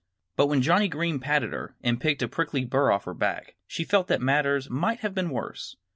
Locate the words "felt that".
3.83-4.19